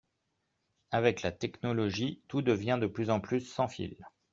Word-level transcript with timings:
Avec 0.89 1.21
la 1.21 1.31
technologie 1.31 2.23
tout 2.27 2.41
devient 2.41 2.79
de 2.81 2.87
plus 2.87 3.11
en 3.11 3.19
plus 3.19 3.41
sans 3.41 3.67
fil 3.67 3.97